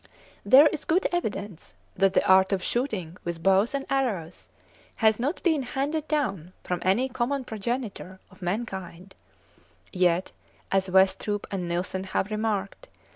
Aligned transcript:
There 0.43 0.65
is 0.65 0.83
good 0.83 1.05
evidence 1.11 1.75
that 1.95 2.13
the 2.15 2.27
art 2.27 2.51
of 2.51 2.63
shooting 2.63 3.17
with 3.23 3.43
bows 3.43 3.75
and 3.75 3.85
arrows 3.87 4.49
has 4.95 5.19
not 5.19 5.43
been 5.43 5.61
handed 5.61 6.07
down 6.07 6.53
from 6.63 6.79
any 6.81 7.07
common 7.07 7.43
progenitor 7.43 8.19
of 8.31 8.41
mankind, 8.41 9.13
yet 9.93 10.31
as 10.71 10.89
Westropp 10.89 11.45
and 11.51 11.67
Nilsson 11.67 12.05
have 12.05 12.31
remarked 12.31 12.85
(25. 12.85 12.99